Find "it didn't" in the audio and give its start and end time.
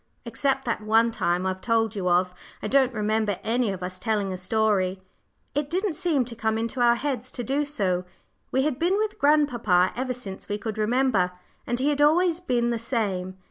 5.53-5.93